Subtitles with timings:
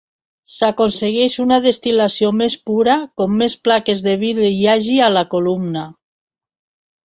[0.51, 5.89] S'aconsegueix una destil·lació més pura com més plaques de vidre hi hagi a la columna.